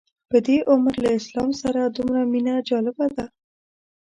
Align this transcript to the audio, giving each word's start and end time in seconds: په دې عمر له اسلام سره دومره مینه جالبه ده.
په 0.29 0.37
دې 0.45 0.57
عمر 0.71 0.93
له 1.03 1.09
اسلام 1.19 1.49
سره 1.61 1.81
دومره 1.95 2.21
مینه 2.31 2.53
جالبه 2.69 3.05
ده. 3.15 3.25